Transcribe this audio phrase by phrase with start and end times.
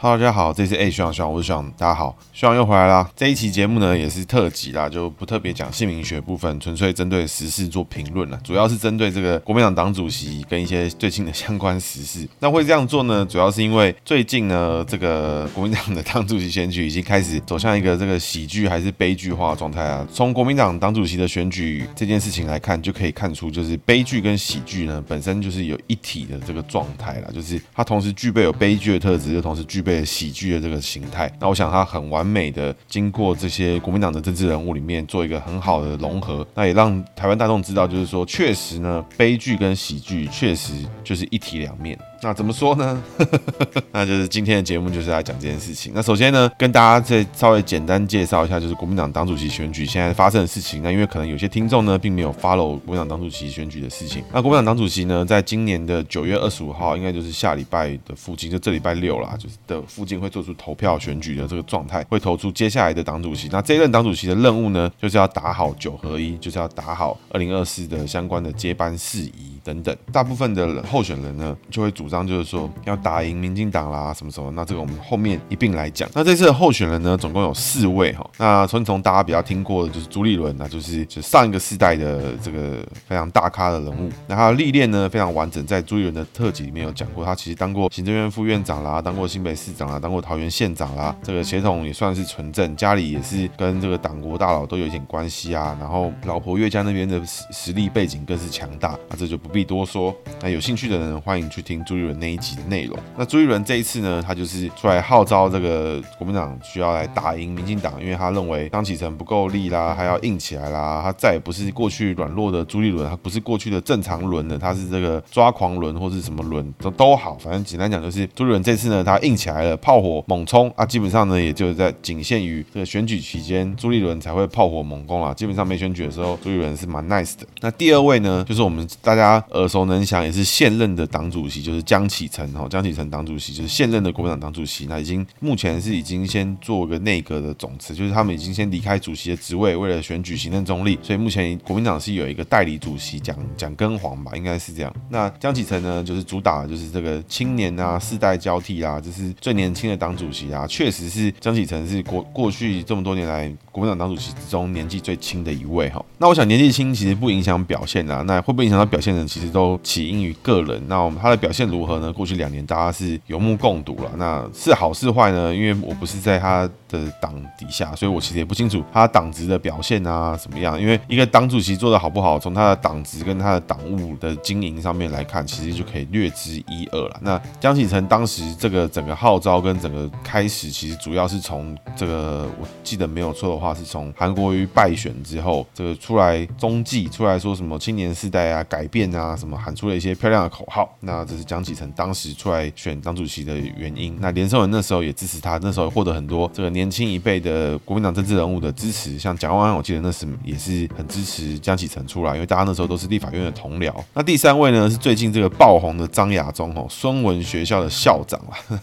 [0.00, 3.10] 哈喽，大家好，这是 A 学长学长，我是学长，大家好，学长又回来啦。
[3.16, 12.28] 这一期节目呢也是特辑啦，就不特别讲姓名学部分，纯粹针对时事做评论了，主要是针对这个国民党党主席跟一些最近的相关时事。
[12.38, 20.06] 那会这样做呢，主要是因为最近呢，这个国民党的党主席选举已经开始走向一个这个喜剧还是悲剧化的状态啊。
[20.14, 29.87] 从国民党党主席的选举这件事情来看，就可以看出，就是悲剧跟喜剧呢本身就是有一体的这个状态啦，就是它同时具备有悲剧的特质，又同时具备。
[29.88, 41.98] 对喜剧的这个形态，那我想他很完美的经过这些国民党的政治人物里面做一个很好的融合，那也让台湾大众知道，就是说确实呢，悲剧跟喜剧确实就是一体两面。
[42.20, 43.02] 那怎么说呢？
[43.92, 45.92] 那就是今天的节目就是来讲这件事情。
[45.94, 50.82] 那首先呢，跟大家再稍微简单介绍一下，就是国民党党主席选举现在发生的事情。
[50.82, 54.24] 那因为可能有些听众呢，并没有 follow 国民党党主席选举的事情。
[54.32, 63.48] 那国民党党主席呢，在今年的九月二十五号，应该就是下礼拜的附近，就这礼拜六啦，就是的附近会做出投票选举的这个状态，会投出接下来的党主席。
[63.52, 69.58] 那这一任党主席的任务呢，就是要打好九合一，就是要打好二零二四的相关的接班事宜。
[69.64, 74.50] 等等，大部分的候选人呢，就会主张就是说要打赢民进党啦，什么什么。
[74.52, 76.08] 那这个我们后面一并来讲。
[76.14, 78.26] 那这次的候选人呢，总共有四位哈。
[78.38, 84.10] 那从从大家比较听过的就是朱立伦，那就是就上一个世代的这个非常大咖的人物。
[84.26, 95.76] 那他的历练呢非常完整，在朱立伦的特辑里面有讲过，他其实当过行政院副院长啦，当过新北市长啦，当过桃园县长啦，这个血统也算是纯正，家里也是跟这个党国大佬都有一点关系啊。
[95.78, 99.58] 然后老婆岳家那边的实实力背景更是强大，那这就不必。
[99.68, 102.96] 多说，那有兴趣的人欢迎去听朱立伦那一集的内容。
[103.16, 111.00] 那朱立伦这一次呢，他就是出来号召这个国民党需要来打赢民进党，因为他认为张启臣不够力啦，还要硬起来啦。
[111.02, 125.34] 他再也不是过去软弱的朱立伦，他不是过去的正常轮的，他是这个抓狂轮或是什么轮都都好，反正简单讲就是朱立伦这次呢，他硬起来了，炮火猛冲啊，基本上呢，也就在仅限于这个选举期间，朱立伦才会炮火猛攻啊。
[125.34, 127.46] 基本上没选举的时候，朱立伦是蛮 nice 的。
[127.60, 129.42] 那第二位呢，就是我们大家。
[129.58, 132.68] 耳熟能详，也是现任的党主席，就是江启臣哈。
[132.68, 144.94] 江启臣党主席就是现任的国民党党主席，那已经目前是已经先做个内阁的总辞，就是他们已经先离开主席的职位，为了选举行政中立，所以目前国民党是有一个代理主席蒋蒋根煌吧，应该是这样。
[145.08, 156.04] 那江启臣呢，就是主打就是这个青年啊，世代交替啊，就是最年轻的党主席啊，确实是江启臣是过过去这么多年来国民党党主席之中年纪最轻的一位哈。
[156.18, 159.24] 那我想年纪轻其实不影响表现啊，那会不会影响到表现呢？
[159.26, 160.82] 其实都起因于个人。
[160.88, 162.12] 那我们他的表现如何呢？
[162.12, 164.10] 过去两年大家是有目共睹了。
[164.16, 165.54] 那是好是坏呢？
[165.54, 170.80] 因为我不是在他的党底下，所以我其实也不清楚他党职的表现啊怎么样。
[170.80, 177.18] 因为一个党主席做的好不好，从他的党职跟他的党务的经营上面来看，其实就可以略知一二了。
[177.22, 190.88] 那江启臣当时这个整个号召跟整个开始，其实主要是从这个我记得没有错的话，是从韩国瑜败选之后，这个出来中继出来说什么青年世代啊改变啊什么，喊出了一些漂亮的口号。
[191.00, 194.16] 那这是江启臣当时出来选党主席的原因。
[194.20, 203.92] 那连胜文那时候也支持他，那时候获得很多这个年轻一辈的国民党政治人物的支持，像蒋万安，我记得那时也是很支持江启臣出来，因为大家那时候都是立法院的同僚。
[204.14, 208.78] 那第三位呢是最近这个爆红的张亚中哦，孙文学校的校长啦，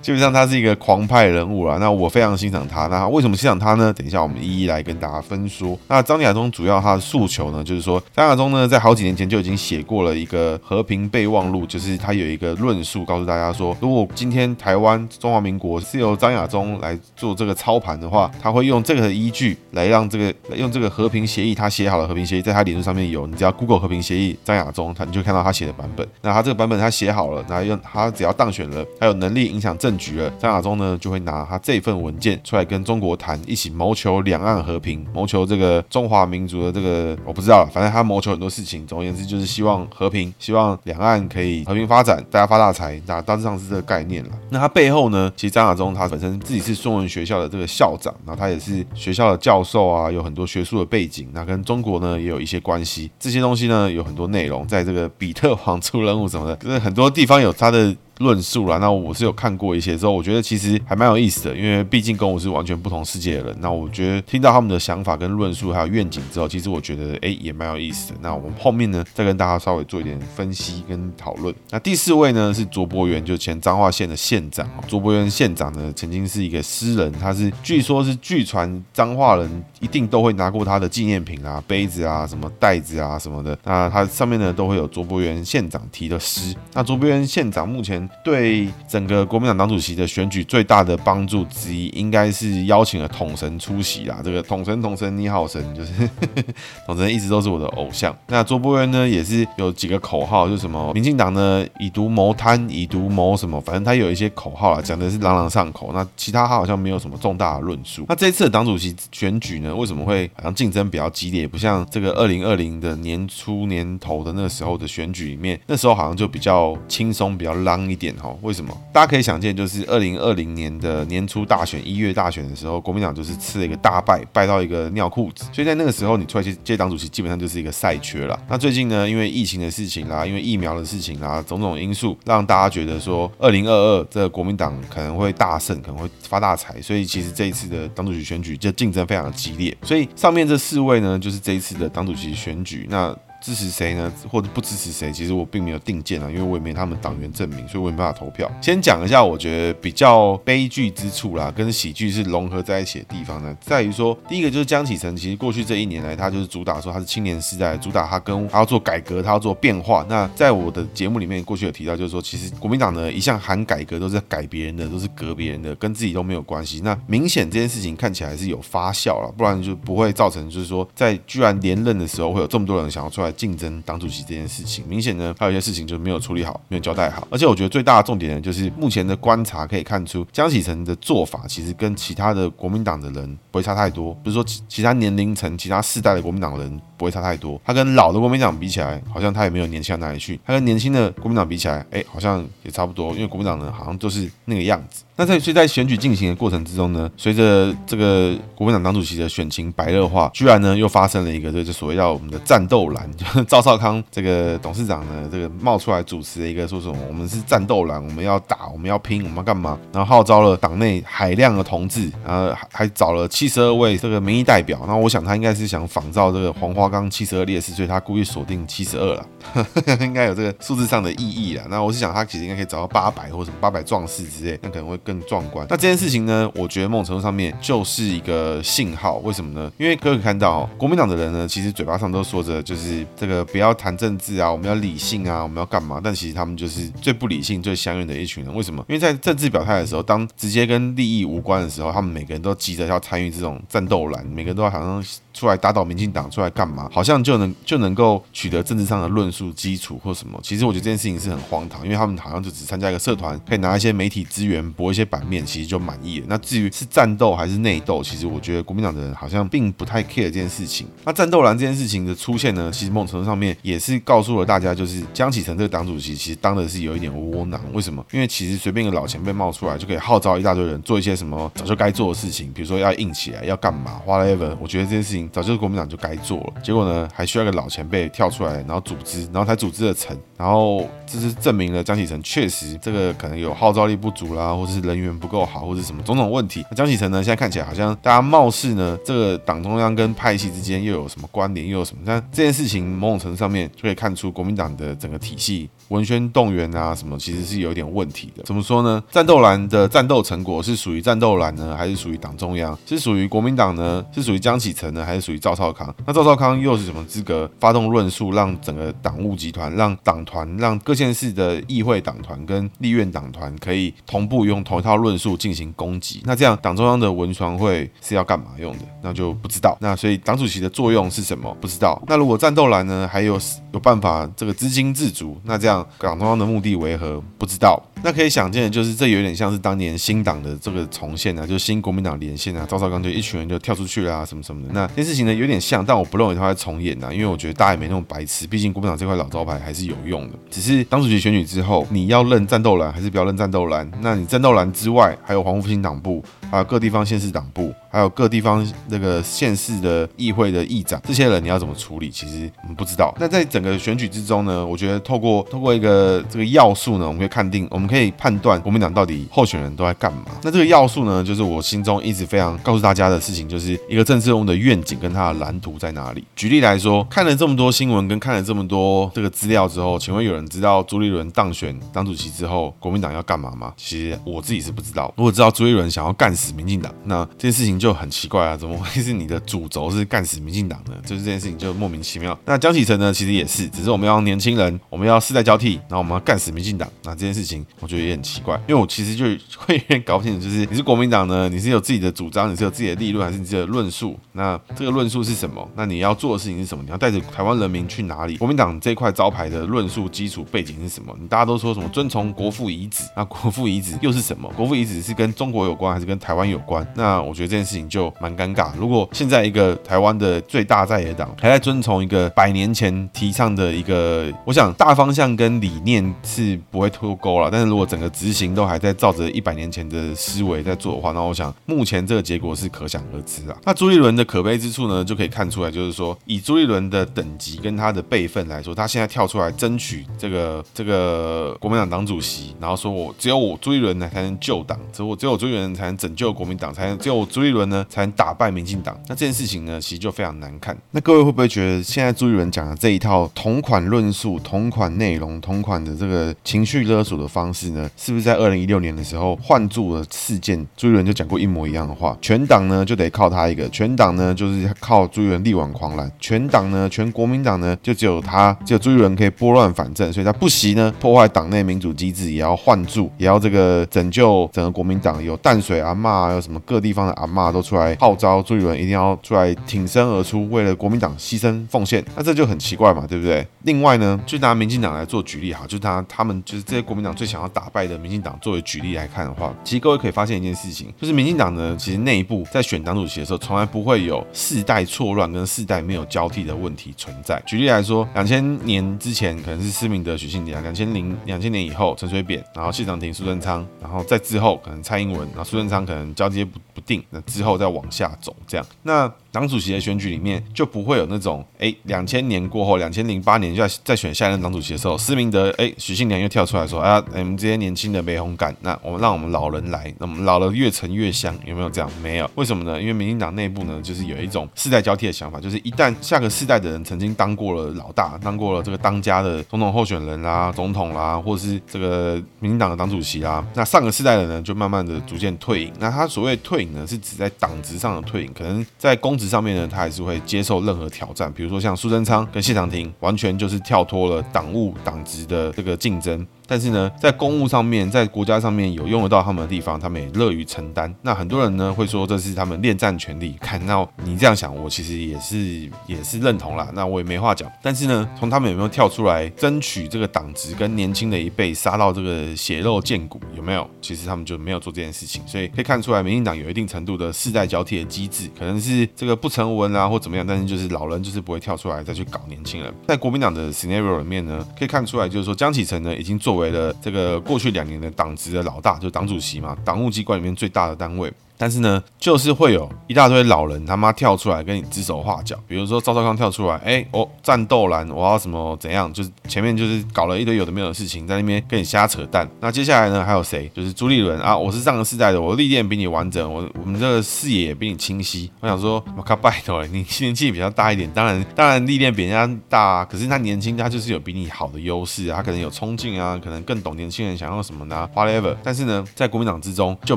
[0.00, 1.76] 基本上他是一个狂派人物啦。
[1.78, 2.86] 那我非常欣赏他。
[2.86, 3.92] 那为什么欣赏他呢？
[3.92, 5.78] 等一下我们一一来跟大家分说。
[5.88, 26.06] 那张亚中主要他的诉求呢，就是说张亚中呢在好几年前就已经写过了一个和平备忘录，就是他有一个论述告诉大家说，如果今天台湾中华民国是由张亚中来做这个操盘的话，他会用这个依据来让这个用这个和平协议，他写好了和平协议，在他脸书上面有，你只要 Google 和平协议张亚中，他你就看到他写的版本。
[26.22, 38.86] 那他这个版本他写好了，那用他只要当选了，他有能力影响政局了，张亚中呢就会拿他这份文件出来跟中国谈，一起谋求两岸和平，谋求这个中华民族的这个我不知道，反正他谋求很多事情。
[38.86, 44.30] 总而言之，就是希望和平，希望两岸可以和平发展，大家发大财，那大致上是这个概念了。
[44.50, 53.10] 那他背后呢，其实张亚中他本身自己是孙文学校的这个校长，那他也是学校的教授啊，有很多学术的背景，那跟中国呢也有一些关系。
[53.18, 57.94] 这些东西呢有很多内容，在这个比特黄出任务什么的，就是很多地方有他的。
[58.20, 58.78] 论述啦。
[58.78, 63.56] 那我是有看过一些之后，我觉得其实还蛮有意思的，因为毕竟跟我是完全不同世界的人。
[63.60, 68.18] 那我觉得听到他们的想法跟论述还有愿景之后，其实我觉得哎也蛮有意思的。
[68.22, 71.54] 那我们后面呢再跟大家稍微做一点分析跟讨论。
[71.70, 74.68] 那第四位呢是卓博源，就前彰化县的县长。
[74.86, 83.58] 卓博源县长呢曾经是一个诗人，他是据说是据传彰化人一定都会拿过他的纪念品啊、杯子啊、什么袋子啊什么的。
[83.64, 86.54] 那他上面呢都会有卓博源县长题的诗。
[86.74, 94.20] 那卓博源县长目前对整个国民党党主席的选举最大的帮助之一，应该是邀请了统神出席啦。
[94.24, 95.92] 这个统神统神你好神，就是
[96.86, 98.16] 统神一直都是我的偶像。
[98.28, 105.90] 那卓博源呢也是有几个口号，就是什么民进党呢以毒谋贪，以毒谋什么，反正他有一些口号啦，讲的是朗朗上口。
[105.92, 108.04] 那其他他好像没有什么重大的论述。
[108.08, 111.46] 那这一次的党主席选举呢，为什么会好像竞争比较激烈？
[111.46, 118.34] 不像这个二零二零的年初年头的那个时候的选举里面，那时候好像就比较轻松，比较浪一点哈。
[118.40, 118.74] 为什么？
[118.92, 125.44] 大家可以想见，就是二零二零年的年初大选一月大选的时候，国民党就是吃了一个大败，败到一个尿裤子。
[125.52, 128.36] 所以在那个时候，你出来接接党主席，基本上就是一个赛缺了。
[128.48, 136.80] 那最近呢，因为疫情的事情啦，因为疫苗的事情啦，种种因素，让大家觉得说，二零二二这个国民党可能会大胜，可能会发大财。
[136.80, 139.76] 所以其实这一次的党主席选举就竞争非常的激烈。
[139.82, 142.86] 所以上面这四位呢，就是这一次的党主席选举。
[142.88, 144.12] 那支持谁呢？
[144.30, 145.10] 或者不支持谁？
[145.12, 148.50] 其实我并没有定见啊，因为我也没他们党员证明，所以我也没办法投票。
[148.60, 160.04] 先讲一下，我觉得比较悲剧之处啦，跟喜剧是融合在一起的地方呢，在于说，第一个就是江启臣，其实过去这一年来，他就是主打说他是青年时代，主打他跟他要做改革，他要做变化。
[160.08, 166.80] 那在我的节目里面，过去有提到，就是说，其实国民党呢一向喊改革都是改别人的，都是革别人的，跟自己都没有关系。
[166.84, 173.29] 那明显这件事情看起来是有发酵了，不然就不会造成就是说，在居然连任的时候会有这么多人想要出来。
[173.32, 177.26] 竞争党主席这件事情，明显呢，还有一些事情就没有处理好，没有交代好。
[177.30, 184.12] 而且我觉得最大的重点呢，就是目前的观察可以看出，江启臣的做法其实跟其他的国民党的人不会差太多。
[184.22, 187.60] 比如说其其他年龄层、其他世代的国民党人不会差太多。
[187.64, 190.40] 他跟老的国民党比起来，好像他也没有年轻到哪里去。
[190.46, 193.12] 他跟年轻的国民党比起来，哎，好像也差不多。
[193.14, 195.04] 因为国民党人好像都是那个样子。
[195.20, 209.78] 那在所以在选举进行的过程之中呢，随着这个国民党党主席的选情白热化，居然呢又发生了一个，这就所谓叫我们的战斗蓝，就 是赵少康这个董事长呢，这个冒出来主持了一个说什么，我们是战斗蓝，我们要打，我们要拼，我们要干嘛？
[209.92, 214.80] 然后号召了党内海量的同志，然后还还找了七十二位这个民意代表。
[214.86, 219.26] 那我想他应该是想仿照这个黄花岗七十二烈士，所以他故意锁定七十二了，
[220.00, 221.64] 应该有这个数字上的意义了。
[221.68, 225.09] 那我是想他其实应该可以找到八百或者什么八百壮士之类，那可能会更。
[225.10, 225.66] 更壮观。
[225.68, 229.16] 那这件事情呢，我觉得某种程度上面就是一个信号。
[229.24, 229.70] 为什么呢？
[229.76, 236.00] 因为可以看到国民党的人呢，其实嘴巴上都说着就是这个不要谈政治啊，我们要理性啊，我们要干嘛？
[236.02, 238.54] 但其实他们就是最不理性、最相远的一群人。
[238.54, 238.84] 为什么？
[238.88, 245.02] 因为在政治表态的时候，当直接跟利益无关的时候，他们每个人都急着要参与这种战斗蓝，每个人都要好像
[245.40, 246.88] 出来打倒民进党，出来干嘛？
[246.92, 250.38] 好像就能就能够取得政治上的论述基础或什么。
[250.42, 255.00] 其实我觉得这件事情是很荒唐，因为他们好像就只参加一个社团，可以拿一些媒体资源博一些。
[255.10, 256.26] 版面其实就满意了。
[256.28, 260.86] 那至于是战斗还是内斗，其实我觉得国民党的人好像并不太 care 这件事情。
[261.04, 267.60] 那战斗蓝这件事情的出现呢，其实某种程度上面也是告诉了大家，就是江启臣这个党主席其实当的是有一点窝囊。
[267.72, 268.04] 为什么？
[268.12, 274.56] 因为其实随便一个老前辈冒出来就可以号召一大堆人做一些什么早就该做的事情，比如说要硬起来，要干嘛，whatever。
[274.60, 276.52] 我觉得这件事情早就是国民党就该做了。
[276.62, 284.80] 结果呢，还需要一个老前辈跳出来，然后组织，然后才组织了成，然后这是证明了江启臣确实这个可能有号召力不足啦，或者是。
[284.80, 286.64] 人员不够好，或者什么种种问题。
[286.70, 287.22] 那江启臣呢？
[287.22, 292.02] 现在看起来好像大家貌似呢，这个党中央跟派系之间又有什么关联，又有什么？
[292.04, 295.68] 但这件事情某种程度上面就可以看出国民党的整个体系。
[295.90, 298.44] 文宣动员啊，什么其实是有一点问题的。
[298.44, 299.02] 怎么说呢？
[299.10, 302.78] 战斗蓝的战斗成果是属于战斗蓝呢，还是属于党中央？
[302.86, 304.04] 是属于国民党呢？
[304.12, 305.92] 是属于江启臣呢，还是属于赵少康？
[306.06, 316.22] 那赵少康又是什么资格发动论述，让整个党务集团、让党团、让各县市的议会党团跟立院党团可以同步用同一套论述进行攻击？
[316.24, 318.84] 那这样党中央的文传会是要干嘛用的？
[319.02, 319.76] 那就不知道。
[319.80, 321.52] 那所以党主席的作用是什么？
[321.60, 322.00] 不知道。
[322.06, 323.36] 那如果战斗蓝呢，还有
[323.72, 325.36] 有办法这个资金自足？
[325.42, 325.79] 那这样。
[325.98, 327.22] 党中央的目的为何？
[327.38, 327.82] 不知道。
[328.02, 334.72] 那可以想见的就是，这有点像是当年新党的这个重现啊，就新国民党连线啊，赵少刚就一群人就跳出去了啊，什么什么的。
[334.72, 340.34] 那这件事情呢，有点像，但我不认为他在重演啊，因为我觉得大家也没那么白痴，毕竟国民党这块老招牌还是有用的。
[340.50, 343.90] 只是当主席选举之后，你要认战斗蓝还是不要认战斗蓝？
[344.00, 352.08] 那你战斗蓝之外，还有黄复兴党部，还有各地方县市党部，还有各地方那个县市的议会的议长，这些人你要怎么处理？
[352.10, 353.14] 其实我们不知道。
[353.18, 360.26] 那在整个选举之中呢，我觉得透过透过一个这个要素呢，我们可以看定，我们可以判断国民党到底候选人都在干嘛。
[360.42, 366.24] 那这个要素呢，就是我心中一直非常告诉大家的事情，就是一个政治人物的愿景跟他的蓝图在哪里。
[366.36, 373.72] 举例来说，看了这么多新闻跟看了这么多这个资料之后，请问有人知道朱立伦当选党主席之后，国民党要干嘛吗？
[373.76, 375.12] 其实我自己是不知道。
[375.16, 380.92] 如果知道朱立伦想要干死民进党，那这件事情就很奇怪啊，怎么会是你的主轴是干死民进党呢？
[381.04, 382.38] 就是这件事情就莫名其妙。
[382.44, 386.88] 那江启臣呢，其实也是，只是我们要年轻人，我们要世代交替，然后我们要干死民进党。
[387.04, 389.24] 那这件事情我觉得也很奇怪，因为我其实就
[389.56, 394.18] 会有点搞不清楚，就是你是国民党呢，你是有自己的主张，你是有自己的立论，还是你自己的论述？
[394.32, 395.66] 那这个论述是什么？
[395.74, 396.84] 那你要做的事情是什么？
[396.84, 398.36] 你要带着台湾人民去哪里？
[398.36, 401.16] 国民党这块招牌的论述基础背景是什么？
[401.20, 403.04] 你大家都说什么遵从国父遗旨？
[403.16, 404.52] 那国父遗旨又是什么？
[404.56, 406.86] 国父遗旨是跟中国有关，还是跟台湾有关？
[406.94, 408.70] 那我觉得这件事事情就蛮尴尬。
[408.76, 417.48] 如果现在一个台湾的最大在野党还在遵从一个百年前提倡的一个，我想大方向跟理念是不会脱钩了。
[417.50, 423.56] 但是如果整个执行都还在照着一百年前的思维在做的话，那我想目前这个结果是可想而知啊。
[423.64, 438.98] 那朱立伦的可悲之处呢，就可以看出来，就是说以朱立伦的等级跟他的辈分来说，他现在跳出来争取这个这个国民党党主席，然后说我只有我朱立伦呢才能救党，只有我只有朱立伦才能拯救国民党，才能只有我朱立伦呢才能打败民进党。
[439.08, 440.76] 那这件事情呢，其实就非常难看。
[440.92, 452.16] 那各位会不会觉得现在朱立伦讲的这一套同款论述、同款内容、同款的这个情绪勒索的方式呢，是不是在二零一六年的时候换柱了事件，朱立伦就讲过一模一样的话？
[452.20, 465.10] 全党呢就得靠他一个，全党呢就是靠朱立伦力挽狂澜，全党呢全国民党呢就只有他，只有朱立伦可以拨乱反正，所以他不惜呢破坏党内民主机制，也要换柱，也要这个拯救整个国民党。
[465.20, 473.46] 有淡水阿嬷，有什么各地方的阿都出来号召朱立伦一定要出来挺身而出，为了国民党牺牲奉献，那这就很奇怪嘛，对不对？
[473.62, 487.40] 另外呢，就拿民进党来做举例哈，就拿他们就是这些国民党最想要打败的民进党作为举例来看的话，其实各位可以发现一件事情，就是民进党呢，其实内部在选党主席的时候，从来不会有世代错乱跟世代没有交替的问题存在。
[487.46, 499.10] 举例来说，两千年之前可能是施明德、许信良，两千零两千年以后陈水扁，然后谢长廷、苏贞昌，然后再之后可能蔡英文，然后苏贞昌可能交接不不定，那之之后再往下走这样，那。
[499.32, 511.90] 党主席的选举里面就不会有那种，哎，两千年过后，两千零八年就在在选下一任党主席的时候，施明德，哎，许信良又跳出来说，哎呀，你们这些年轻的没红感，那我们让我们老人来，那我们老了越沉越香，有没有这样？
[512.02, 512.80] 没有，为什么呢？
[512.80, 525.72] 因为民进党内部呢，就是有一种世代交替的想法，就是一旦下个世代的人曾经当过了老大，当过了这个当家的总统候选人啦、总统啦，或者是这个民进党的党主席啦，那上个世代的人就慢慢的逐渐退隐。
[525.78, 530.00] 那他所谓退隐呢，是指在党职上的退隐，可能在公上面呢，他还是。
[530.00, 536.26] 会接受任何挑战，比如说像苏贞昌跟谢长廷，完全就是跳脱了党务党职的这个竞争。
[536.46, 540.92] 但是呢，在公务上面，在国家上面有用得到他们的地方，他们也乐于承担。
[541.02, 543.36] 那很多人呢会说这是他们恋战权力。
[543.40, 546.68] 看到你这样想，我其实也是也是认同啦。
[546.74, 547.48] 那我也没话讲。
[547.62, 553.68] 但是呢，从他们有没有跳出来争取这个党职，跟年轻的一辈杀到这个血肉见骨，有没有？
[553.80, 555.22] 其实他们就没有做这件事情。
[555.28, 560.26] 所以可以看出来，民进党有一定程度的世代交替的机制，可能是这个不成文啊或怎么样。
[560.26, 562.72] 但是就是老人就是不会跳出来再去搞年轻人。
[562.86, 571.12] 在国民党的 scenario 里面呢，可以看出来就是说江启臣呢已经作为了这个过去两年的党职的老大，就党主席嘛，党务机关里面最大的单位。
[571.40, 582.28] 但是呢，就是会有一大堆老人他妈跳出来跟你指手画脚，比如说赵少康跳出来，哎、欸，我战斗蓝，我要什么怎样，就是前面就是搞了一堆有的没有的事情，在那边跟你瞎扯淡。
[582.40, 583.50] 那接下来呢，还有谁？
[583.54, 588.30] 就是朱立伦啊，我是上个世代的，我历练比你完整，我我们这个视野也比你清晰。
[588.40, 598.36] 我想说，我靠，拜托，你年纪比较大一点，当然当然历练比人家大，啊，可是他年轻，他就是有比你好的优势啊，他可能有冲劲啊，可能更懂年轻人想要什么的，啊，whatever。
[598.42, 599.96] 但是呢，在国民党之中就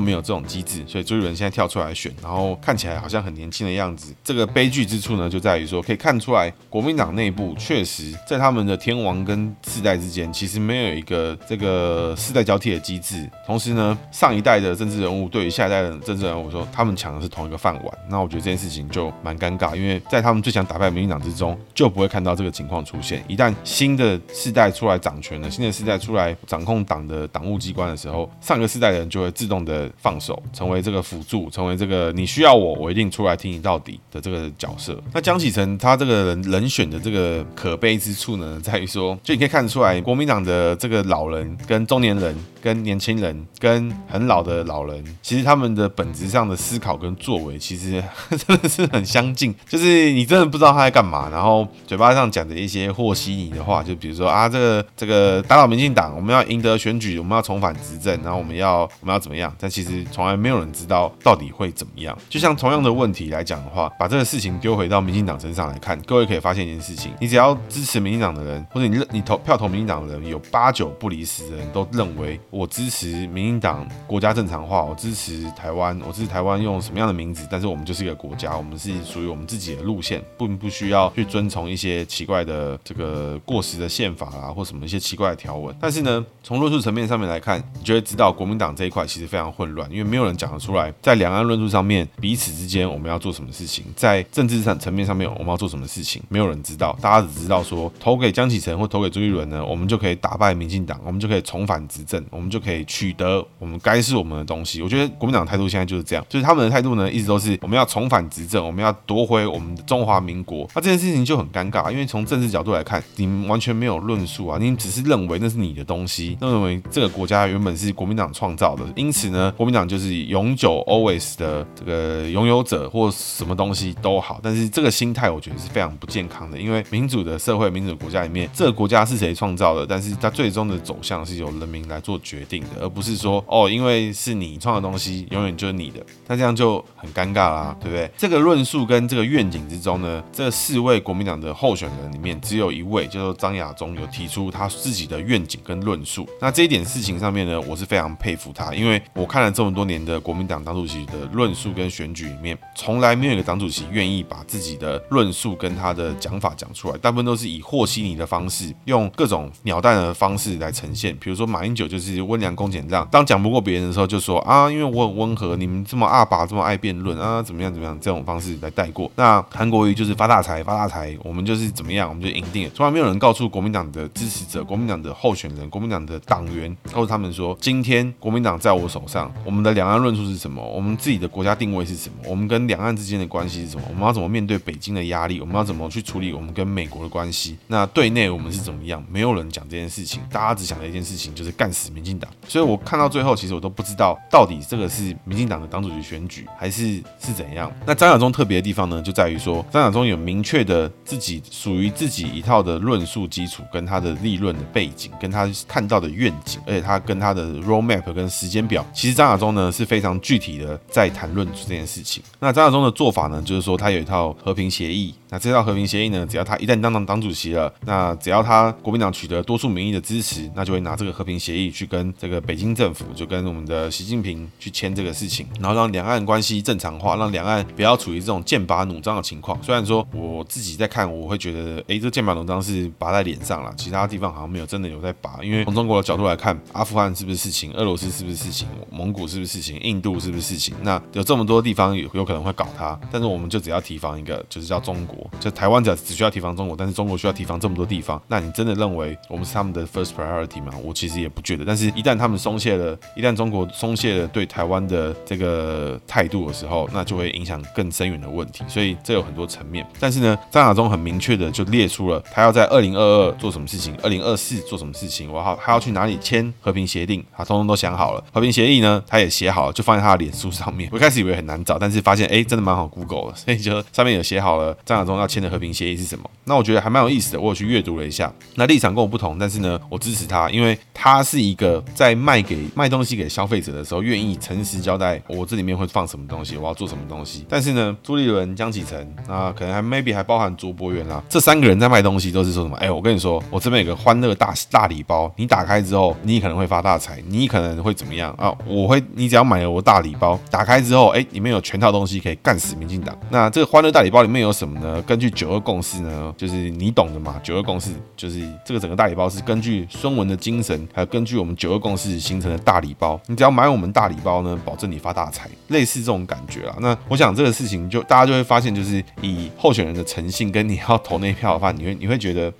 [0.00, 1.33] 没有这种机制，所以朱立伦。
[1.34, 4.14] 现在跳出来选，然后看起来好像很年轻的样子。
[4.22, 13.28] 这个悲剧之处呢，就在于说，可以看出来国民党内部确实在他们的天王跟世代之间，其实没有一个这个世代交替的机制。
[13.46, 17.98] 同时呢，上一代的政治人物对于下一代的政治人物说，他们抢的是同一个饭碗。
[18.08, 23.24] 那我觉得这件事情就蛮尴尬，因为在他们最想打败民进党之中，就不会看到这个情况出现。
[23.26, 31.23] 一旦新的世代出来掌权了，新的世代出来掌控党的党务机关的时候，上个世代的人就会自动的放手，成为这个辅。
[31.24, 34.96] 助成为这个你需要我，我一定出来听你到底的这个角色。
[35.12, 42.36] 那江启臣他这个人人选的这个可悲之处呢，在于说，就你可以看得出来，国民党的这个老人跟中年人。
[42.64, 48.02] 跟年轻人、跟很老的老人，其实他们的本质上的思考跟作为，其实
[48.46, 49.54] 真的是很相近。
[49.68, 59.54] 就是你真的不知道他在干嘛，然后嘴巴上讲着一些和稀泥的话，就比如说啊，这个这个打倒民进党，我们要赢得选举，我们要重返执政，然后我们要我们要怎么样？
[59.60, 62.16] 但其实从来没有人知道到底会怎么样。
[62.30, 77.44] 就像同样的问题来讲的话，把这个事情丢回到民进党身上来看，各位可以发现一件事情：你只要支持民进党的人，或者你你投票投民进党的人，有八九不离十的人都认为我支持民进党国家正常化，我支持台湾，我支持台湾用什么样的名字？
[77.50, 85.74] 但是我们就是一个国家，我们是属于我们自己的路线，不不需要去遵从一些奇怪的这个过时的宪法啊，或什么一些奇怪的条文。
[85.80, 104.82] 但是呢，从论述层面上面来看，你就会知道国民党这一块其实非常混乱，因为没有人讲得出来，在两岸论述上面彼此之间我们要做什么事情，在政治上层面上面我们要做什么事情，没有人知道，大家只知道说投给江启臣或投给朱立伦呢，我们就可以打败民进党，我们就可以重返执政，我们就可以取得我们该是我们的东西。
[104.82, 110.68] 我觉得国民党态度现在就是这样，就是他们的态度呢，一直都是我们要重返执政，我们要夺回我们的中华民国。
[110.74, 124.38] 那这件事情就很尴尬，因为从政治角度来看，你们完全没有论述啊，你只是认为那是你的东西，认为这个国家原本是国民党创造的，因此呢，国民党就是永久 always 的这个拥有者或什么东西都好。
[124.42, 129.86] 但是这个心态我觉得是非常不健康的，因为民主的社会、民主的国家里面，这个国家是谁创造的？
[129.86, 136.04] 但是它最终的走向是由人民来做决决定的，而不是说哦，因为是你创的东西，永远就是你的。
[136.26, 138.10] 那这样就很尴尬啦，对不对？
[138.16, 146.28] 这个论述跟这个愿景之中呢，这四位国民党的候选人里面，只有一位叫做张亚中有提出他自己的愿景跟论述。
[146.40, 161.14] 那这一点事情上面呢，我是非常佩服他，因为我看了这么多年的国民党党主席的论述跟选举里面，从来没有一个党主席愿意把自己的论述跟他的讲法讲出来，大部分都是以和稀泥的方式，用各种鸟蛋的方式来呈现。
[161.16, 169.10] 比如说马英九就是温良恭俭让，当讲不过别人的时候，就说啊，因为我很温和，你们这么二爸这么爱辩论啊，怎么样怎么样，这种方式来带过。
[169.16, 172.70] 那韩国瑜就是发大财发大财，我们就是怎么样，我们就赢定了。
[172.74, 180.62] 从来没有人告诉国民党的支持者、国民党的候选人、国民党的党员，告诉他们说，今天国民党在我手上，我们的两岸论述是什么？
[180.62, 182.16] 我们自己的国家定位是什么？
[182.28, 183.84] 我们跟两岸之间的关系是什么？
[183.88, 185.40] 我们要怎么面对北京的压力？
[185.40, 187.56] 我们要怎么去处理我们跟美国的关系？
[187.66, 189.02] 那对内我们是怎么样？
[189.10, 192.30] 没有人讲这件事情，大家只想的一件事情就是干死民民进党。
[192.46, 197.72] 所以我看到最后，其实我都不知道到底这个是民进党的党主席选举，还是是怎样。
[197.86, 212.22] 那张亚中特别的地方呢，就在于说张亚中有明确的自己属于自己一套的论述基础，跟他的立论的背景，跟他看到的愿景，而且他跟他的 roadmap 跟时间表，其实张亚中呢是非常具体的在谈论这件事情。
[212.38, 215.14] 那张亚中的做法呢，就是说他有一套和平协议。
[215.34, 229.60] 那这套和平协议呢，只要他一旦当上党主席了，那只要他国民党取得多数民意的支持，那就会拿这个和平协议去跟这个北京政府，就跟我们的习近平去签这个事情，然后让两岸关系正常化，让两岸不要处于这种剑拔弩张的情况。
[229.60, 235.40] 虽然说我自己在看，我会觉得，哎，这剑拔弩张是拔在脸上了，其他地方好像没有真的有在拔。
[235.42, 237.72] 因为从中国的角度来看，阿富汗是不是事情？
[237.72, 238.68] 俄罗斯是不是事情？
[238.88, 239.80] 蒙古是不是事情？
[239.80, 240.76] 印度是不是事情？
[240.82, 245.23] 那有这么多地方有有可能会搞他，但是我们就只要提防一个，就是叫中国。
[245.40, 248.20] 就台湾只只需要提防中国，但是中国需要提防这么多地方。
[248.28, 250.72] 那你真的认为我们是他们的 first priority 吗？
[250.82, 251.64] 我其实也不觉得。
[251.64, 258.64] 但是，一旦他们松懈了，一旦中国松懈了对台湾的这个态度的时候，那就会影响更深远的问题。
[258.68, 259.86] 所以这有很多层面。
[259.98, 265.30] 但是呢，张亚中很明确的就列出了他要在二零二二做什么事情，二零二四做什么事情。
[265.32, 268.24] 我好，他要去哪里签和平协定，他通通都想好了。
[268.32, 270.88] 和平协议呢，他也写好了，就放在他的脸书上面。
[270.92, 276.28] 我一开始以为很难找，但是发现哎，真的蛮好 Google 的，所以就上面有写好了张亚中要签的和平协议是什么。
[276.44, 278.32] 那我觉得还蛮有意思的，我有去阅读了一下。
[278.56, 287.44] 那立场跟我不同，但是呢，我支持他，因为他是一个在卖给卖东西给消费者的时候，愿意诚实交代我这里面会放什么东西，我要做什么东西。
[287.48, 292.76] 但是呢，朱立伦、江启臣啊，可能还 maybe 还包含卓博源啦，这三个人在卖东西都是说什么？
[292.76, 298.54] 哎，我跟你说，我这边有个欢乐大大礼包，你打开之后，你可能会发大财，你可能会怎么样啊？
[298.66, 303.16] 我会，你只要买了我大礼包，打开之后，哎，里面有全套东西可以干死民进党。
[303.30, 304.93] 那这个欢乐大礼包里面有什么呢？
[305.02, 306.34] 根据九二共识呢？
[306.36, 313.20] 就是你懂的嘛，九二共识就是这个整个大礼包是根据孙文的精神，还有根据我们九二共识形成的大礼包。
[313.26, 316.76] 你只要买我们大礼包呢，保证你发大财，类似这种感觉啦。
[316.80, 322.52] 那我想这个事情就大家就会发现，就是以候选人的诚信跟你要投那票的话，你会你会觉得。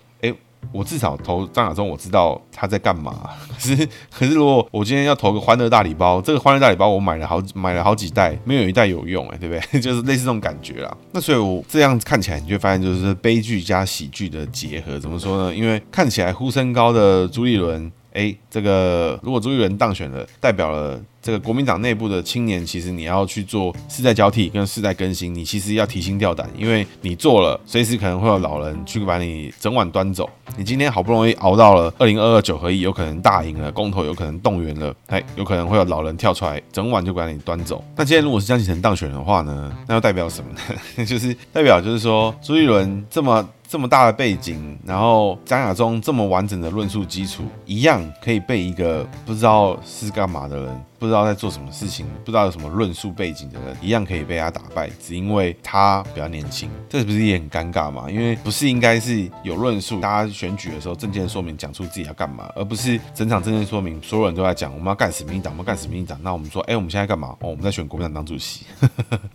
[0.73, 3.31] 我至少投张亚中，我知道他在干嘛。
[3.59, 9.81] 可是，可是如果我今天要投个欢乐大礼包，这个欢乐大礼包我买了好买了好几袋，没有一袋有用，哎，对不对？
[9.83, 10.97] 就是类似这种感觉啦。
[11.13, 14.99] 那所以，我这样看起来，你就发现就是悲剧加喜剧的结合。
[14.99, 15.55] 怎么说呢？
[15.55, 17.91] 因为看起来呼声高的朱立伦。
[18.15, 20.99] 哎，这个如果朱立伦当选了，代表了。
[21.25, 30.29] 这个国民党内部的青年，其实你要去做世代交替跟世代更新，你其实要提心吊胆，因为你做了，随时可能会有老人去把你整晚端走。
[30.59, 37.83] 你今天好不容易熬到了二零二二九合一，有可能大赢了，公投有可能动员了，哎，有可能会有老人跳出来，整晚就把你端走。
[37.97, 39.75] 那今天如果是江启臣当选的话呢？
[39.89, 40.61] 那又代表什么呢？
[41.07, 43.49] 就是代表就是说朱立伦这么。
[43.75, 58.11] 这么大的背景，然后张亚中这么完整的论述基础，一样可以被一个不知道是干嘛的人，不知道在做什么事情，不知道有什么论述背景的人，一样可以被他打败，只因为他比较年轻，这不是也很尴尬吗？
[58.11, 67.37] 因为不是应该是有论述，大家选举的时候政见说明，讲出自己要干嘛，而不是整场政见说明，所有人都在讲我们要干死民进党，我们干死民进党，那我们说，哎，我们现在干嘛？
[67.41, 68.65] 哦，我们在选国民党当主席，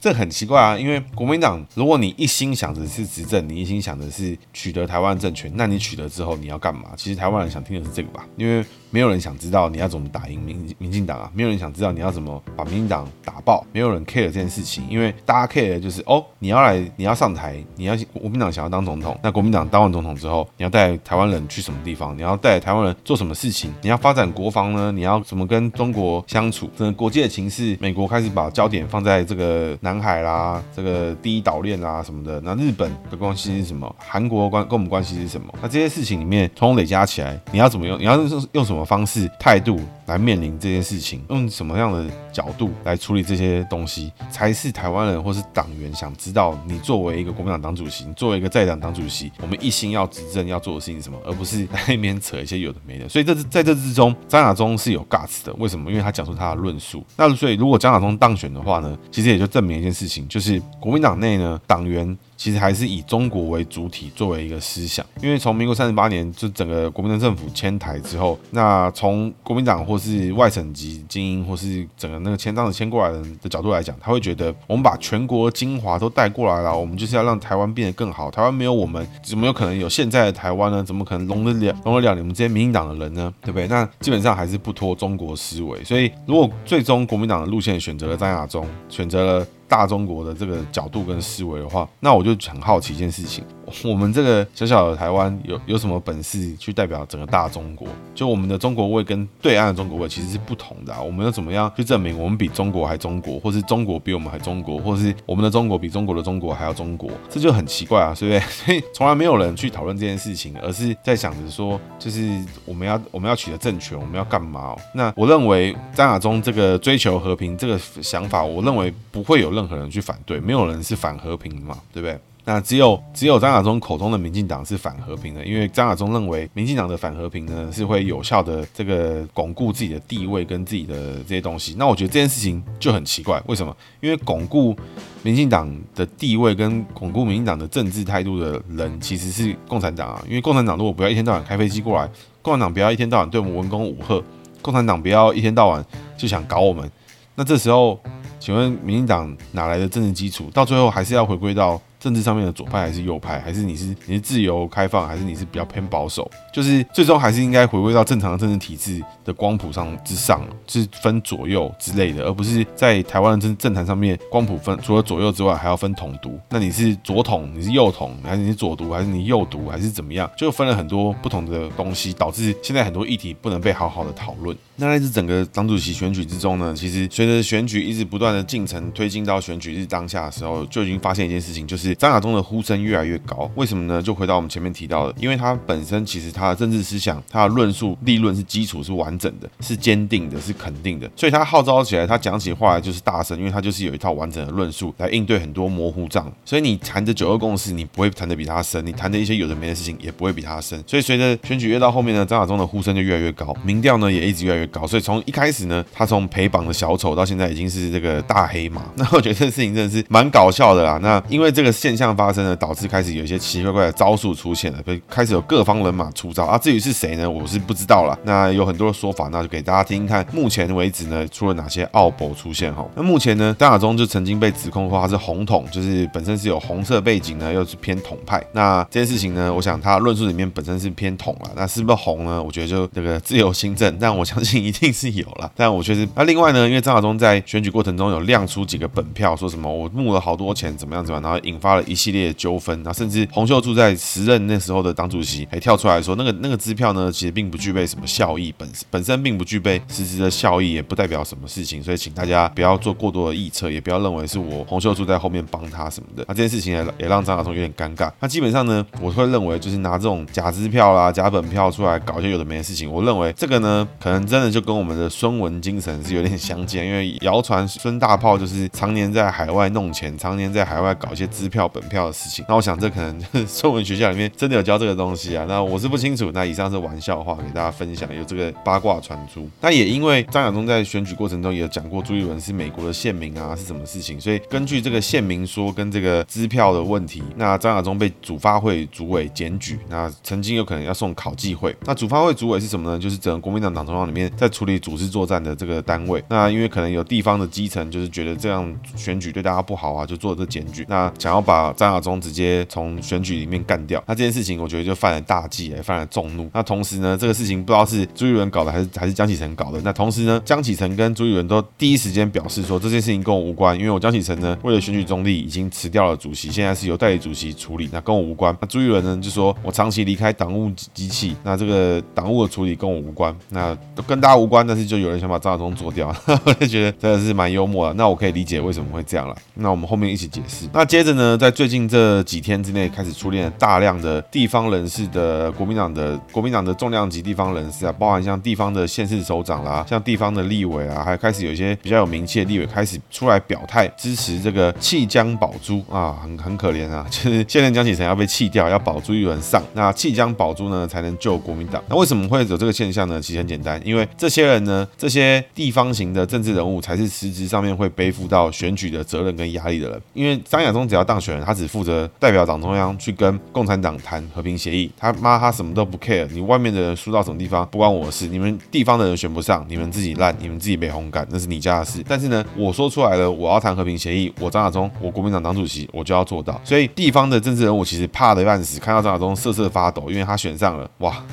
[0.02, 6.90] 这很奇怪啊，因为国民党，如果你一心想着是执政，你一心想着是取得台湾政权，那你取得之后你要干嘛？
[6.98, 8.66] 其实台湾人想听的是这个吧，因为。
[8.92, 11.32] 没有人想知道你要怎么打赢民民进党啊！
[11.34, 13.66] 没有人想知道你要怎么把民进党打爆！
[13.72, 22.18] 没有人 care 这件事情，因为大家 care 的就是哦，你要来，你要上台，你要国民党想要当总统，那国民党当完总统之后，你要带台湾人去什么地方？
[22.18, 23.72] 你要带台湾人做什么事情？
[23.82, 24.92] 你要发展国防呢？
[24.92, 26.70] 你要怎么跟中国相处？
[26.76, 32.42] 整个国际的情势，美国开始把焦点放在这个南海啦，这个第一岛链啦什么的。
[32.42, 33.96] 那日本的关系是什么？
[34.00, 35.54] 韩国关跟我们关系是什么？
[35.62, 38.00] 那这些事情里面，通通累加起来，你要怎么用？
[38.00, 38.79] 你要用用什么？
[38.86, 46.58] 方式、态度来面临这件事情，用什么样的角度来处理这些东西，才是台湾人或是党员想知道。
[46.66, 53.08] 你作为一个国民党党主席，你作为一个在党党主席，我们一心要执政要做的事情什么，而不是在那边扯一些有的没的。
[53.08, 55.54] 所以这在这之中，张亚中是有 guts 的。
[55.54, 55.90] 为什么？
[55.90, 57.06] 因为他讲出他的论述。
[57.16, 62.18] 那所以如果张亚中当选的话呢，其实也就证明一件事情，就是国民党内呢，党员。
[62.40, 78.32] 其实还是以中国为主体作为一个思想，因为从民国三十八年就整个国民政府迁台之后，那从国民党或是外省籍精英或是整个那个迁当时迁过来的人的角度来讲，他会觉得我们把全国精华都带过来了，我们就是要让台湾变得更好。
[78.32, 80.82] 台湾没有我们，怎么有可能有现在的台湾呢？
[80.82, 83.34] 怎么可能容得了容得了你们这些民进党的人呢？
[83.42, 83.68] 对不对？
[83.68, 85.84] 那基本上还是不脱中国思维。
[85.84, 89.48] 所以如果最终国民党的路线选择了张亚中，选择了。
[89.70, 93.44] 大中国的这个角度跟思维的话，那我就很好奇一件事情。
[93.84, 97.88] 我们这个小小的台湾有有什么本事去代表整个大中国？
[98.16, 101.00] 就我们的中国味跟对岸的中国味其实是不同的啊。
[101.00, 107.12] 我们要怎么样去证明我们比中国还中国，或是中国比我们还中国，或是我们的中国比中国的中国还要中国？
[107.30, 108.40] 这就很奇怪啊，对不对？
[108.50, 114.76] 所以从来没有人去讨论这件事情，而是在想着说，就是我们要我们要取得政权，我们要干嘛？
[114.96, 122.18] 那我认为张亚中这个追求和平这个想法，我认为不会有任何人去反对，没有人是反和平的嘛，对不对？
[122.46, 131.76] 那只有只有张亚中口中的民进党是反和平的，因为张亚中认为民进党的反和平呢是会有效的这个巩固自己的地位跟自己的这些东西。
[131.78, 133.76] 那我觉得这件事情就很奇怪，为什么？
[134.00, 134.76] 因为巩固
[135.22, 140.24] 民进党的地位跟巩固民进党的政治态度的人其实是共产党啊。
[140.28, 142.10] 因为共产党如果不要一天到晚开飞机过来，
[142.42, 144.24] 共产党不要一天到晚对我们文攻武吓，
[144.64, 145.86] 共产党不要一天到晚
[146.18, 146.90] 就想搞我们，
[147.36, 148.02] 那这时候
[148.40, 150.50] 请问民进党哪来的政治基础？
[150.54, 151.80] 到最后还是要回归到。
[152.00, 156.30] 政治上面的左派还是右派，还是你是你是自由开放，还是你是比较偏保守？
[156.54, 166.40] 就是最终还是应该回归到正常的政治体制的光谱上之上，是分左右之类的，而不是在台湾的政政坛上面光谱分除了左右之外还要分统独。
[166.50, 170.30] 那你是左统，你是右统，还是你左独，还是你右独，还是怎么样？
[170.38, 174.56] 就分了很多不同的东西，导致现在很多议题不能被好好的讨论。
[174.78, 181.89] 那在这整个党主席选举之中呢，其实随着选举一直不断的进程推进到选举日当下的时候，就已经发现一件事情，就是。
[181.96, 184.02] 张亚中的呼声越来越高，为什么呢？
[184.02, 196.32] 就回到我们前面提到的，因为他本身其实他的政治思想、他的论述、立论是基础是完整的，是坚定的，是肯定的，所以他号召起来，他讲起话来就是大声，因为他就是有一套完整的论述来应对很多模糊账。
[196.46, 200.82] 所以你谈着九二共识，你不会谈的比他深；你谈的一些有的没的事情，也不会比他深。
[200.88, 204.86] 所以随着选举越到后面呢，张亚中的呼声就越来越高，民调呢也一直越来越高。
[204.88, 208.84] 所以从一开始呢，他从陪绑的小丑到现在已经是这个大黑马。
[208.96, 211.00] 那我觉得这个事情真的是蛮搞笑的啦。
[211.02, 212.10] 那因为这个现象。
[212.20, 216.58] 发生了，导致开始有一些奇奇怪怪的招数出现了，开始有各方人马出招啊。
[216.58, 217.30] 至于是谁呢？
[217.30, 218.18] 我是不知道了。
[218.24, 220.26] 那有很多的说法，那就给大家听听看。
[220.34, 222.84] 目前为止呢，出了哪些奥博出现哈？
[222.96, 228.44] 那目前呢，张亚中就曾经被指控说他是红统，就是本身是有红色背景呢，又是偏统派。
[228.52, 232.42] 那这件事情呢，我想他论述里面本身是偏统了，那是不是红呢？
[232.42, 233.96] 我觉得就这个自由新政。
[234.00, 235.50] 但我相信一定是有了。
[235.56, 256.26] 但我确实，那另外呢，因为张亚中在选举过程中有亮出几个本票，说什么我募了好多钱，怎么样怎么样，然后引发发了一系列纠纷，然后甚至洪秀柱在时任那时候的党主席还跳出来说，那个那个支票呢，其实并不具备什么效益，本本身并不具备实质的效益，也不代表什么事情，所以请大家不要做过多的臆测，也不要认为是我洪秀柱在后面帮他什么的。
[256.28, 258.12] 那这件事情也也让张亚中有点尴尬。
[258.20, 272.46] 那基本上呢，我会认为就是拿这种假支票啦、假本票出来搞一些有的没的事情，我认为这个呢，可能真的就跟我们的孙文精神是有点相近，因为谣传孙大炮就是常年在海外弄钱，常年在海外搞一些支票、票本票的事情。
[272.48, 275.46] 那我想这可能就是 孙文学校里面真的有教这个东西啊。
[275.50, 276.32] 那我是不清楚。
[276.32, 279.50] 那以上是玩笑话，给大家分享，有这个八卦传出。
[279.60, 284.22] 那也因为张亚中在选举过程中也有讲过朱一伦是美国的县民啊，是什么事情？
[284.22, 291.76] 所以根据这个县民说跟这个支票的问题，那张亚中被主发会主委检举，那曾经有可能要送考纪会。
[291.86, 292.98] 那主发会主委是什么呢？
[292.98, 296.24] 就是整个国民党党中央里面在处理组织作战的这个单位。
[296.30, 304.04] 那因为可能有地方的基层就是觉得这样选举对大家不好啊，就做这检举，那想要把张亚中直接从选举里面干掉。
[304.06, 306.48] 那这件事情我觉得就犯了大忌，也犯了众怒。
[306.54, 309.82] 那同时呢，这个事情不知道是朱立伦搞的还是还是江启臣搞的。
[309.82, 318.56] 那同时呢，江启臣跟朱立伦都第一时间表示说，这件事情跟我无关，因为我江启臣呢为了选举中立已经辞掉了主席，现在是由代理主席处理，那跟我无关。
[318.62, 324.66] 那朱立伦呢就说我长期离开党务机器，那这个党务的处理跟我无关，那都跟大家无关。
[324.68, 327.94] 但是就有人想把张亚中做掉， 我就觉得真的是蛮幽默的。
[327.96, 329.36] 那我可以理解为什么会这样了。
[329.56, 330.68] 那我们后面一起解释。
[330.74, 351.82] 那接着呢，在最近这几天之内开始出现大量的地方人士的国民党的国民党的重量级地方人士啊，包含像地方的县市首长啦，像地方的立委啊，还开始有一些比较有名气的立委开始出来表态支持这个弃江保朱啊，很很可怜啊，就是现任江启臣要被弃掉，要保朱立伦上，那弃江保朱呢才能救国民党。
[351.88, 353.22] 那为什么会有这个现象呢？
[353.22, 360.02] 其实很简单，因为这些人呢，这些地方型的政治人物才是实质上面会背负到选举的责任跟压力的人。
[360.14, 372.04] 因为张亚中只要当选他只负责代表党中央去跟共产党谈和平协议，他妈他什么都不 care，你外面的人输到什么地方不关我的事，你们地方的人选不上，你们自己烂，你们自己被红干，那是你家的事。
[372.08, 376.60] 但是呢，我说出来了，我要谈和平协议，我张亚中，我国民党党主席，我就要做到。
[376.64, 381.24] 所以地方的政治人物其实怕得半死，看到张亚中瑟瑟发抖，因为他选上了，哇！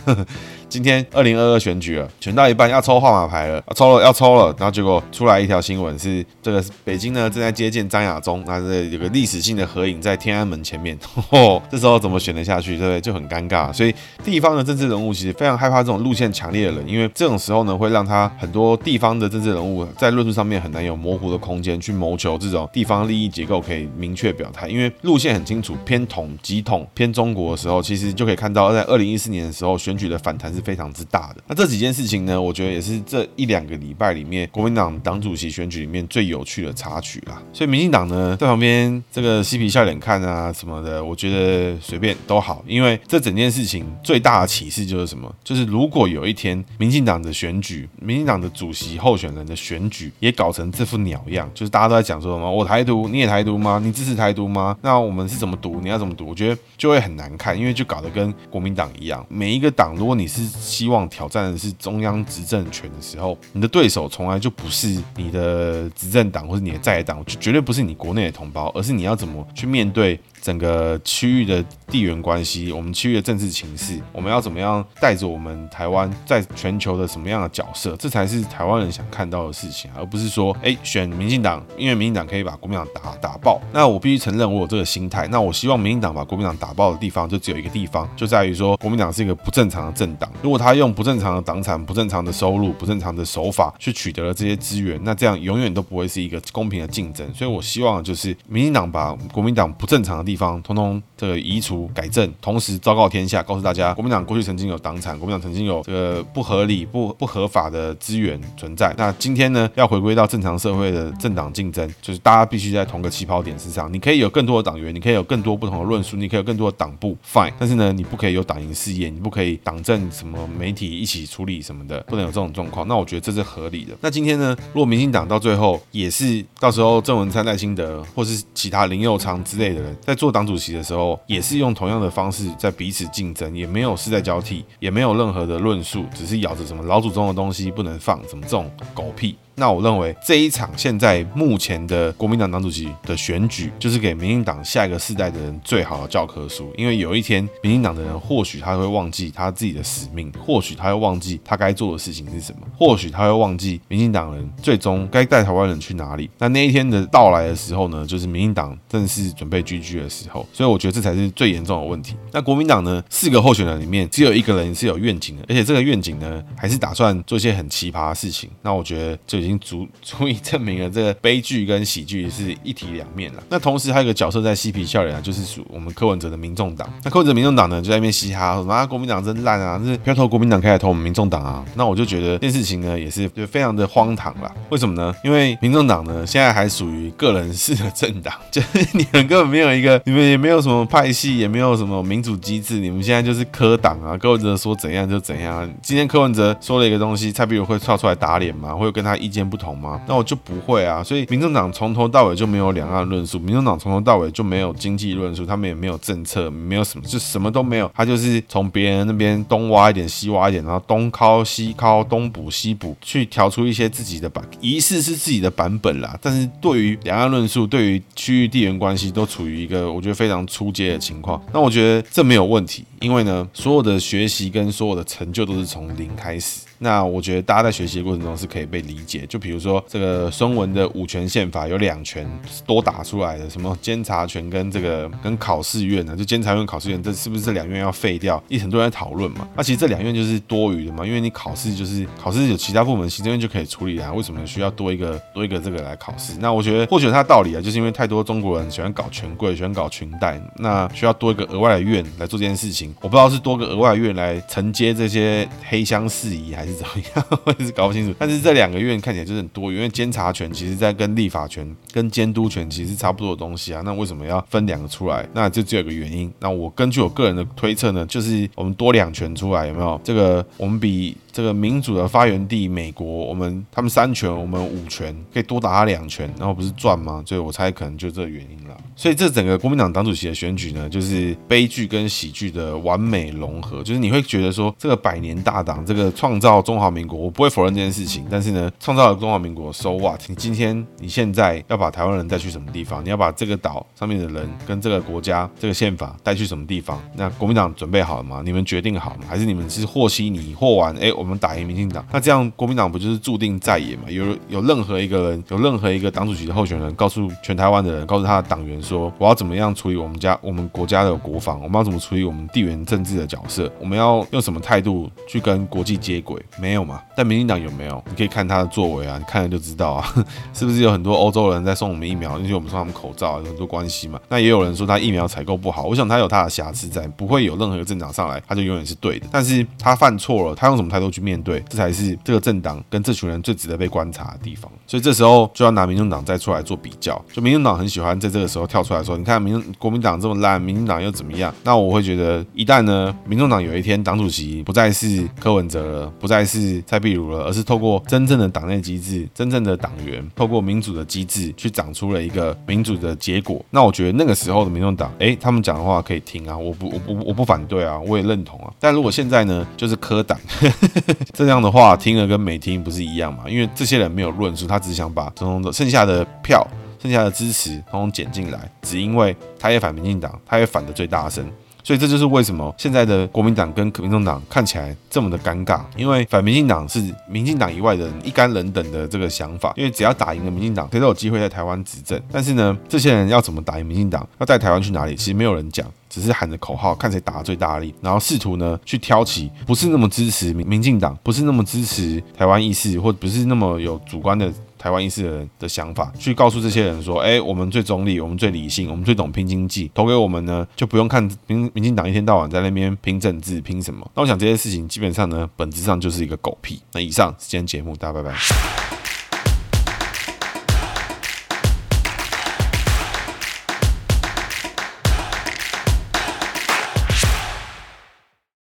[0.69, 10.99] 今天二零二二选举了，选到一半要抽号码牌了，抽了要抽了，然后结果出来一条新闻是这个北京呢正在接见张亚中，那这有个历史性的合影在天安门前面，
[11.31, 13.01] 哦，这时候怎么选得下去，对不对？
[13.01, 13.73] 就很尴尬。
[13.73, 31.43] 所以地方的政治人物其实非常害怕这种路线强烈的人，因为这种时候呢会让他很多地方的政治人物在论述上面很难有模糊的空间去谋求这种地方利益结构可以明确表态，因为路线很清楚，偏统、极统、偏中国的时候，其实就可以看到在二零一四年的时候选举的反弹是非常之大的。
[31.47, 37.43] 那这几件事情呢，我觉得也是这一两个礼拜里面国民党党主席选举里面最有趣的插曲啦。
[37.53, 45.33] 所以民进党呢在旁边这个嬉皮笑脸看啊什么的，我觉得随便都好，因为这整件事情最大的启示就是什么？
[45.45, 53.81] 就是如果有一天民进党的选举，民进党的主席候选人的选举也搞成这副鸟样，就是大家都在讲说什么我台独，你也台独吗？
[53.83, 54.77] 你支持台独吗？
[54.83, 55.81] 那我们是怎么独？
[55.81, 56.27] 你要怎么独？
[56.27, 70.19] 我觉得就会很难看，因为就搞得跟国民党一样，每一个党如果你是希望挑战的是中央执政权的时候，你的对手从来就不是你的执政党或者你的在党，就绝对不是你国内的同胞，而是你要怎么去面对。
[70.47, 83.61] 整个区域的地缘关系，我们区域的政治情势，我们要怎么样带着我们台湾在全球的什么样的角色，这才是台湾人想看到的事情，而不是说，哎，选民进党，因为民进党可以把国民党打打爆。
[83.73, 85.27] 那我必须承认，我有这个心态。
[85.27, 90.31] 那我希望民进党把国民党打爆的地方，就只有一个地方，就在于说，国民党是一个不正常的政党。
[90.43, 97.27] 如果他用不正常的党产、不正常的收入、不正常的手法去取得了这些资源，那这样永远都不会是一个公平的竞争。
[97.35, 100.36] 所以我希望就是民进党把国民党不正常的地。
[100.37, 108.95] 地方通通这个移除改正，同时昭告天下，告诉大家，国民党过去曾经有党产，国民党曾经有这个不合理、不不合法的资源存在。
[108.99, 113.91] 那今天呢，要回归到正常社会的政党竞争，就是大家必须在同个起跑点之上。
[113.93, 117.53] 你可以有更多的党员，你可以有更多不同的论述，你可以有更多的党部，fine。
[117.59, 122.87] 但是呢，你不可以有党营事业，你不可以党政什么媒体一起处理什么的，不能有这种状况。
[122.89, 123.95] 那我觉得这是合理的。
[124.01, 130.17] 那今天呢，如果民进党到最后也是到时候郑文灿、赖清德或是其他林佑昌之类的人在。
[130.17, 139.37] 做党主席的时候，也是用同样的方式在彼此竞争，也没有世代交替，也没有任何的论述，只是咬着什么老祖宗的东西不能放，什么这种狗屁。
[139.59, 146.71] 那我认为这一场现在目前的国民党党主席的选举，就是给民进党下一个世代的人最好的教科书。
[146.77, 156.29] 因为有一天，民进党的人或许他会忘记他自己的使命，或许他会忘记他该做的事情是什么，或许他会忘记民进党人最终该带台湾人去哪里。
[156.39, 160.47] 那那一天的到来的时候呢，就是民进党正式准备 GG 的时候。
[160.53, 162.15] 所以我觉得这才是最严重的问题。
[162.31, 168.51] 那国民党呢，四个候选人里面只有一个人是有愿景的，而且这个愿景呢，还是打算做一些很奇葩的事情。
[168.61, 173.43] 那我觉得就已经足 足以证明了这个悲剧跟喜剧是一体两面了。
[173.49, 176.89] 那同时还有一个角色在嬉皮笑脸啊，就是属我们柯文哲的民众党。
[177.05, 181.65] 那柯文哲民众党呢，就在那边嘻哈说啊，国民党真烂啊，是不要投国民党，可以来投我们民众党啊。
[181.75, 184.53] 那我就觉得这件事情呢，也是就非常的荒唐了。
[184.71, 185.15] 为什么呢？
[185.23, 194.17] 因为民众党呢，现在还属于个人式的政党， 就是你们根本没有一个，你们也没有什么派系，也没有什么民主机制，你们现在就是柯党啊。
[194.17, 195.69] 柯文哲说怎样就怎样。
[195.83, 198.75] 今天柯文哲说了一个东西，蔡壁如会跳出来打脸吗？
[198.75, 200.01] 会跟他一不同吗？
[200.07, 201.03] 那我就不会啊。
[201.03, 207.91] 所以民众党从头到尾就没有两岸论述，民众党从头到尾就没有经济论述，他们也没有政策，没有什么，就什么都没有。
[207.95, 216.19] 他就是从别人那边东挖一点，西挖一点，然后东敲西敲，东补西补，去调出一些自己的版，疑似是自己的版本啦。
[216.21, 221.43] 但是对于两岸论述，对于区域地缘关系，都处于一个我觉得非常初阶的情况。
[221.53, 226.66] 那我觉得这没有问题，因为呢，所有的学习跟所有的成就都是从零开始。
[226.79, 232.29] 那我觉得大家在学习的过程中是可以被理解，就比如说这个孙文的五权宪法有两权
[232.67, 236.17] 多打出来的，什么监察权跟这个跟考试院呢？
[236.17, 238.43] 就监察院、考试院，这是不是这两院要废掉？
[238.49, 239.49] 一很多人在讨论嘛。
[239.57, 246.35] 那其实这两院就是多余的嘛，因为你考试就是考试有其他部门行政院就可以处理啊，为什么需要多一个多一个这个来考试？
[246.41, 252.95] 那我觉得或许有它道理啊，就是因为太多中国人喜欢搞权贵，喜欢搞裙带，那需要多一个额外的院来做这件事情。
[253.01, 258.15] 我不知道是多个额外的院来承接这些黑箱事宜，还是怎么样， 我也是搞不清楚。
[258.19, 263.83] 但是这两个院看起来就是很多，因为监察权其实在跟立法权、跟监督权其实差不多的东西啊。
[263.85, 265.27] 那为什么要分两个出来？
[265.33, 266.33] 那就只有一个原因。
[266.41, 270.01] 那我根据我个人的推测呢，就是我们多两权出来，有没有？
[270.03, 271.17] 这个我们比。
[271.37, 277.23] 这个民主的发源地美国，我们他们三权，我们五权，可以多打他两拳，然后不是赚吗？
[277.27, 278.75] 所以我猜可能就这个原因了。
[278.97, 283.83] 所以这整个国民党党主席的选举呢，就是悲剧跟喜剧的完美融合。
[283.83, 288.27] 就是你会觉得说，这个百年大党，这个创造中华民国，我不会否认这件事情。
[288.31, 290.21] 但是呢，创造了中华民国，so what？
[290.29, 293.05] 你今天你现在要把台湾人带去什么地方？
[293.05, 297.01] 你要把这个岛上面的人跟这个国家这个宪法带去什么地方？
[297.15, 298.43] 那国民党准备好了吗？
[298.45, 299.25] 你们决定好了吗？
[299.29, 300.95] 还是你们是和稀泥和完？
[300.97, 304.05] 哎，我们打赢民进党，那这样国民党不就是注定在野吗？
[304.09, 311.61] 有有任何一个人，有任何一个党主席的候选人，告诉全台湾的人，告诉他的党员说，我要怎么样处理我们家、我们国家的国防？
[311.63, 313.71] 我们要怎么处理我们地缘政治的角色？
[313.81, 316.41] 我们要用什么态度去跟国际接轨？
[316.59, 317.03] 没有嘛？
[317.17, 318.03] 但民进党有没有？
[318.09, 320.15] 你可以看他的作为啊，你看了就知道啊，
[320.55, 322.39] 是不是有很多欧洲人在送我们疫苗？
[322.39, 324.21] 因为我们送他们口罩，有很多关系嘛。
[324.29, 329.27] 那也有人说他疫苗采购不好，我想他有他的瑕疵在，不会有任何一个政党上来他就永远是对的。
[329.31, 331.63] 但是他犯错了，他用什么态度去面对？
[331.69, 334.71] 这才是这个政党跟这群人最值得被观察的地方。
[334.87, 337.21] 所以这时候就要拿民众党再出来做比较。
[337.33, 353.65] 就民进党很喜欢在这个时候跳出来说：“你看民国民党这么烂，民进党又怎么样？”那我会觉得，一旦呢，民众党有一天党主席不再是柯文哲了，不再是蔡壁如了，而是透过真正的党内机制、真正的党员，透过民主的机制去长出了一个民主的结果。
[353.71, 358.73] 那我觉得那个时候的民众党，哎，他们讲的话可以听啊，我不，我不，我不反对啊，我也认同啊。
[358.79, 360.39] 但如果现在呢，就是柯党
[361.35, 361.97] 这样的话。
[361.97, 363.49] 听了跟没听不是一样嘛？
[363.49, 366.65] 因为这些人没有论述，他只想把总统的剩下的票、
[367.03, 371.45] 剩下的支持统统捡进来，只因为他也反民进党，他也反得最大声，
[371.87, 382.21] 所以这就是为什么现在的国民党跟民众党看起来这么的尴尬，因为反民进党是民进党以外的人一干人等的这个想法，因为只要打赢了民进党，谁都有机会在台湾执政。
[382.33, 385.87] 但是呢，这些人要怎么打赢民进党，要带台湾去哪里，其实没有人讲。
[386.09, 394.51] 只是喊着口号，看谁打得最大力，然后试图呢去挑起不是那么支持民民进党，不是那么支持台湾意识，或不是那么有主观的
[394.87, 404.09] 台湾意识的人的想法，去告诉这些人说：哎，我们最中立，我们最理性，我们最懂拼经济，投给我们呢就不用看民民进党一天到晚在那边拼政治，拼什么？
[404.15, 406.81] 那我想这些事情基本上呢，本质上就是一个狗屁。
[406.93, 408.96] 那以上是今天节目，大家拜拜。